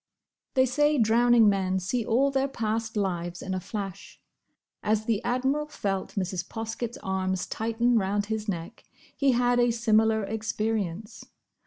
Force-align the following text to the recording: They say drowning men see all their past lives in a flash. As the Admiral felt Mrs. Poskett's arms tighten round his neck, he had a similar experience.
They 0.55 0.65
say 0.65 0.97
drowning 0.97 1.47
men 1.47 1.77
see 1.77 2.03
all 2.03 2.31
their 2.31 2.47
past 2.47 2.97
lives 2.97 3.43
in 3.43 3.53
a 3.53 3.59
flash. 3.59 4.19
As 4.81 5.05
the 5.05 5.23
Admiral 5.23 5.67
felt 5.67 6.15
Mrs. 6.15 6.43
Poskett's 6.47 6.97
arms 7.03 7.45
tighten 7.45 7.99
round 7.99 8.25
his 8.25 8.49
neck, 8.49 8.85
he 9.15 9.33
had 9.33 9.59
a 9.59 9.69
similar 9.69 10.23
experience. 10.23 11.25